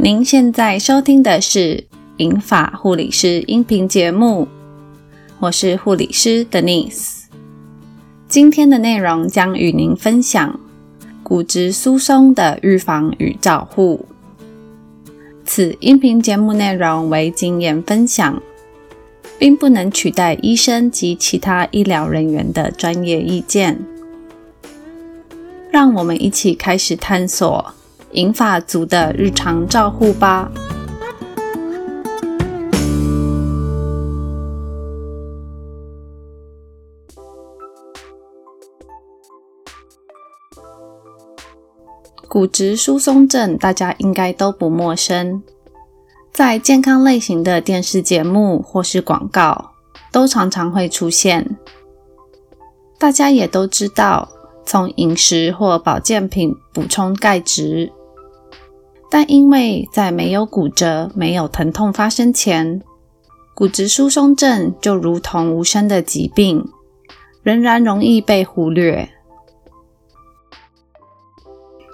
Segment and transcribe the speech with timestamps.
[0.00, 1.84] 您现在收听的是
[2.18, 4.46] 银发护理师音频节目，
[5.40, 7.24] 我是护理师 Denise。
[8.28, 10.60] 今天的内容将与您分享
[11.24, 14.06] 骨质疏松的预防与照护。
[15.44, 18.40] 此音频节目内容为经验分享，
[19.36, 23.84] 并不能取代医生及其他医疗人员的专业意见。
[25.72, 27.74] 让我们一起开始探索。
[28.12, 30.50] 银发族的日常照护吧。
[42.28, 45.42] 骨质疏松症大家应该都不陌生，
[46.30, 49.72] 在健康类型的电视节目或是广告
[50.12, 51.56] 都常常会出现。
[52.98, 54.28] 大家也都知道，
[54.66, 57.90] 从饮食或保健品补充钙质。
[59.10, 62.82] 但因为在没有骨折、没有疼痛发生前，
[63.54, 66.68] 骨质疏松症就如同无声的疾病，
[67.42, 69.08] 仍然容易被忽略。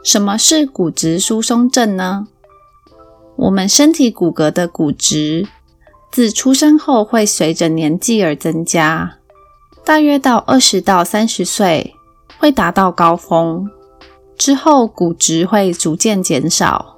[0.02, 2.26] 什么是骨质疏松症呢？
[3.36, 5.46] 我们身体骨骼的骨质
[6.10, 9.18] 自出生后会随着年纪而增加，
[9.84, 11.94] 大约到二十到三十岁
[12.38, 13.70] 会达到高峰，
[14.36, 16.93] 之后骨质会逐渐减少。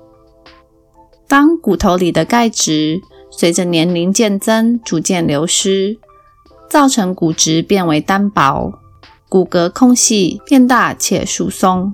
[1.29, 5.99] 当骨头里的钙质随着年龄渐增逐渐流失，
[6.71, 8.73] 造成骨质变为单薄，
[9.29, 11.93] 骨骼空隙变大且疏松，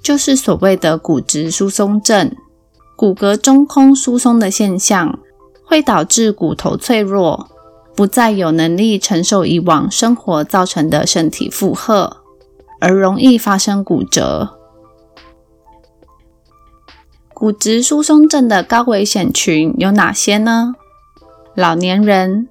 [0.00, 2.34] 就是所谓的骨质疏松症。
[2.96, 5.18] 骨骼中空疏松的现象
[5.64, 7.48] 会导致骨头脆弱，
[7.96, 12.18] 不再有能力承受以往生活造成的身体负荷，
[12.80, 14.58] 而容易发生骨折。
[17.34, 20.76] 骨质疏松症的高危险群有哪些呢？
[21.56, 22.48] 老年人、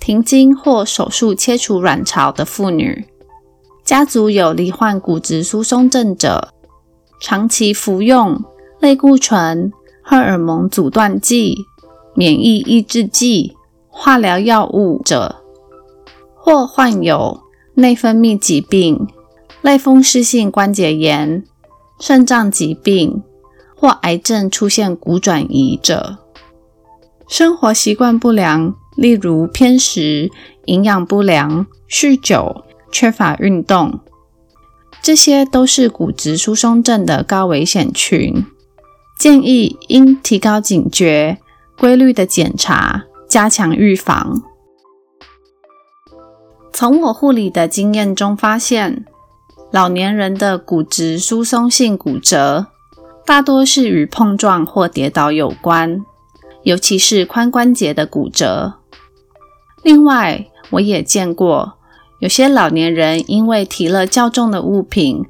[0.00, 3.06] 停经或手术切除卵巢的妇女、
[3.84, 6.48] 家族有罹患骨质疏松症者、
[7.20, 8.42] 长期服用
[8.80, 9.70] 类固醇、
[10.02, 11.66] 荷尔蒙阻断剂、
[12.14, 13.54] 免疫抑制剂、
[13.88, 15.36] 化疗药物者，
[16.34, 17.42] 或患有
[17.74, 19.06] 内分泌疾病、
[19.60, 21.44] 类风湿性关节炎、
[22.00, 23.22] 肾脏疾病。
[23.76, 26.18] 或癌症出现骨转移者，
[27.28, 30.30] 生活习惯不良，例如偏食、
[30.66, 34.00] 营养不良、酗酒、缺乏运动，
[35.02, 38.44] 这些都是骨质疏松症的高危险群。
[39.18, 41.38] 建议应提高警觉，
[41.78, 44.42] 规律的检查，加强预防。
[46.72, 49.04] 从我护理的经验中发现，
[49.70, 52.66] 老年人的骨质疏松性骨折。
[53.26, 56.04] 大多是与碰撞或跌倒有关，
[56.62, 58.74] 尤其是髋关节的骨折。
[59.82, 61.74] 另外，我也见过
[62.20, 65.24] 有些老年人因为提了较重的物品，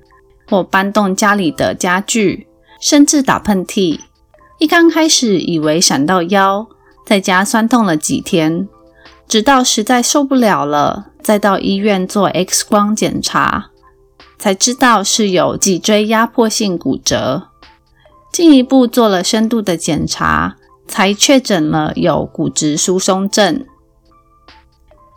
[0.48, 2.48] 或搬动家里的家具，
[2.80, 4.00] 甚至打喷嚏，
[4.58, 6.66] 一刚开始以为闪到腰，
[7.06, 8.68] 在家酸痛了几天，
[9.28, 13.70] 直到实在受不了了，再到医院做 X 光检查，
[14.36, 17.48] 才知道是有脊椎压迫性骨折。
[18.34, 20.56] 进一步做了深度的检查，
[20.88, 23.64] 才确诊了有骨质疏松症。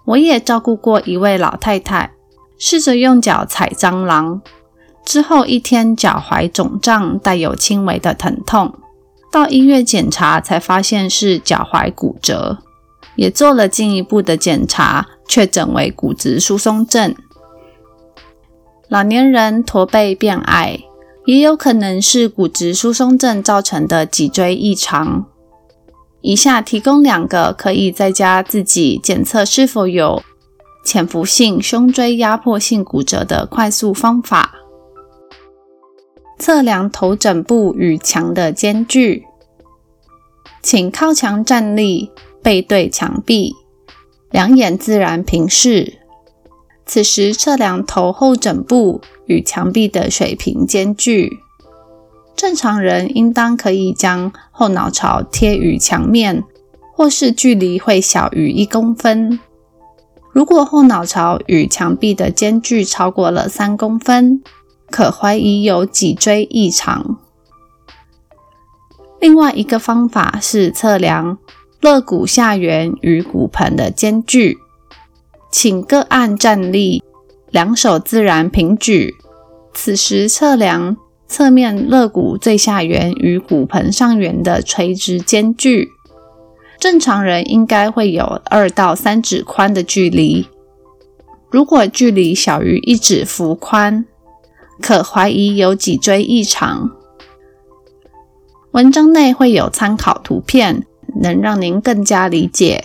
[0.06, 2.14] 我也照顾过一位老太太，
[2.60, 4.40] 试着用脚踩蟑螂，
[5.04, 8.76] 之后一天脚踝肿胀，带有轻微的疼痛，
[9.32, 12.60] 到医院检查才发现是脚踝骨折，
[13.16, 17.16] 也做了进一步的检查，确诊为骨质疏松症。
[18.88, 20.84] 老年人驼背变矮。
[21.28, 25.26] 也有可能是骨质疏松症造成的脊椎异常。
[26.22, 30.24] 以下提供两个可以在家自己检测是否有
[30.86, 34.56] 潜伏性胸椎压迫性骨折的快速方法：
[36.40, 39.26] 测量头枕部与墙的间距。
[40.64, 42.10] 请靠墙站立，
[42.42, 43.54] 背对墙壁，
[44.32, 45.97] 两眼自然平视。
[46.88, 51.40] 此时测量头后枕部与墙壁的水平间距。
[52.36, 56.44] 正常人应当可以将后脑勺贴于墙面，
[56.96, 59.40] 或是距离会小于一公分。
[60.32, 64.42] 如果后脑勺与墙壁的间距超过了三公分，
[64.90, 67.18] 可怀疑有脊椎异常。
[69.20, 71.40] 另外一个方法是测量
[71.82, 74.60] 肋骨下缘与骨盆的间距。
[75.60, 77.02] 请各案站立，
[77.50, 79.16] 两手自然平举。
[79.74, 80.96] 此时测量
[81.28, 85.90] 侧面肋骨最下缘与骨盆上缘的垂直间距，
[86.80, 90.46] 正常人应该会有二到三指宽的距离。
[91.50, 94.06] 如果距离小于一指幅宽，
[94.80, 96.92] 可怀疑有脊椎异常。
[98.74, 100.86] 文章内会有参考图片，
[101.20, 102.84] 能让您更加理解。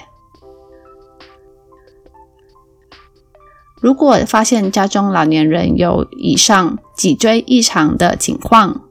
[3.82, 8.82] 如果发现家中老年人有以上脊椎异常的情况，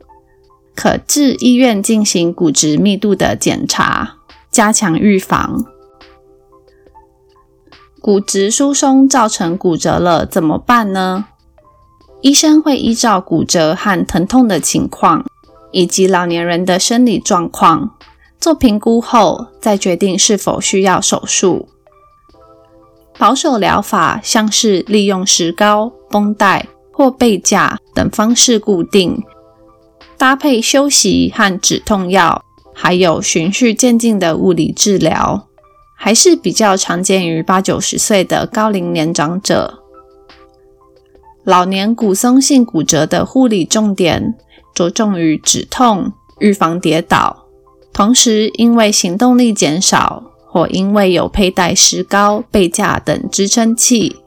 [0.76, 4.16] 可至医院进行骨质密度的检查，
[4.52, 5.64] 加强预防。
[8.02, 11.28] 骨质疏松造成骨折了，怎么办呢？
[12.20, 15.26] 医生会依照骨折和疼痛的情况，
[15.72, 17.96] 以及老年人的生理状况
[18.40, 21.70] 做评估后，再决定是否需要手术。
[23.22, 29.22] 保守疗法像是利用石膏、绷带或背架等方式固定，
[30.18, 35.48] 搭配休息和止痛药，还有循序渐进的物理治疗，
[35.96, 39.84] 还是比较常见于八九十岁的高龄年长者。
[41.44, 44.34] 老年骨松性骨折的护理重点
[44.74, 47.46] 着重于止痛、预防跌倒，
[47.94, 50.31] 同时因为行动力减少。
[50.52, 54.18] 或因为有佩戴石膏、背架等支撑器，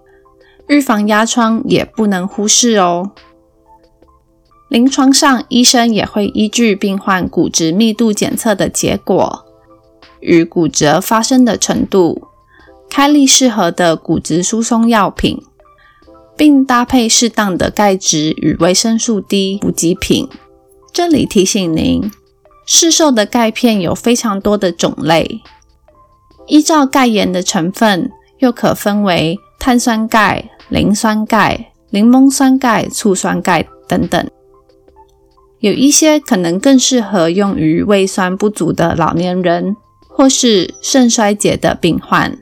[0.68, 3.10] 预防压疮也不能忽视哦。
[4.70, 9.44] 临床上，医生也会依据病患骨质密度检测的结果
[10.20, 12.28] 与骨折发生的程度，
[12.88, 15.42] 开立适合的骨质疏松药品，
[16.34, 20.26] 并搭配适当的钙质与维生素 D 补给品。
[20.90, 22.10] 这里提醒您，
[22.64, 25.42] 市售的钙片有非常多的种类。
[26.46, 34.30] 依照钙盐的成分，又可分为碳酸钙、磷酸钙、柠檬酸钙、醋酸钙等等。
[35.60, 39.74] 有一些可能更适合用于胃酸不足的老年人，
[40.08, 42.38] 或是肾衰竭的病患。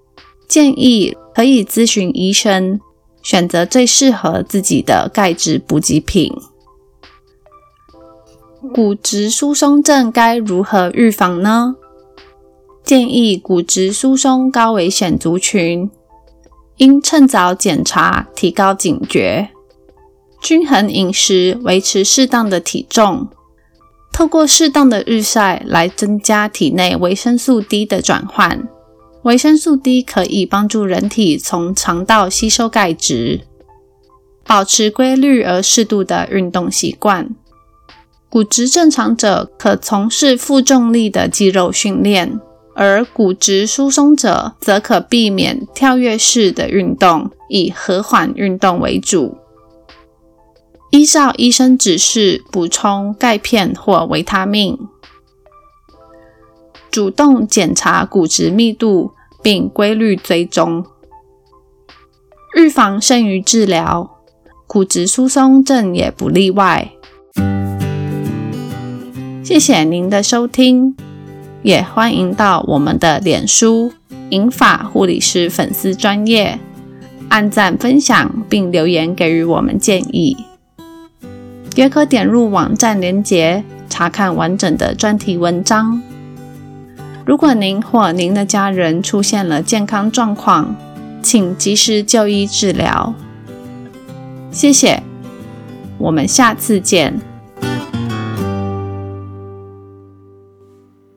[0.48, 2.80] 建议可以咨询医生，
[3.22, 6.34] 选择最适合自己的钙质补给品。
[8.74, 11.76] 骨质疏松症该如何预防呢？
[12.84, 15.90] 建议骨质疏松高危险族群
[16.78, 19.50] 应趁早检查，提高警觉，
[20.40, 23.28] 均衡饮食，维持适当的体重，
[24.12, 28.68] 透过适当的日晒来增加体内维生素 D 的转换。
[29.22, 33.42] 维生素 D 可以帮助人体从肠道吸收钙质。
[34.44, 37.30] 保持规律而适度的运动习惯。
[38.28, 42.40] 骨质正常者可从事负重力的肌肉训练。
[42.74, 49.36] 而骨质疏松者则可避免跳跃式的运动，以和缓运动为主。
[50.90, 54.78] 依照医生指示补充钙片或维他命，
[56.90, 60.84] 主动检查骨质密度，并规律追踪。
[62.54, 64.18] 预防胜于治疗，
[64.66, 66.92] 骨质疏松症也不例外。
[69.42, 70.94] 谢谢您的收听。
[71.62, 73.92] 也欢迎到我们的脸书
[74.30, 76.58] “银发护理师”粉丝专业
[77.28, 80.36] 按赞分享，并留言给予我们建议。
[81.76, 86.02] 也可点入网站连结查看完整的专题文章。
[87.24, 90.74] 如果您或您的家人出现了健康状况，
[91.22, 93.14] 请及时就医治疗。
[94.50, 95.02] 谢谢，
[95.98, 97.31] 我们下次见。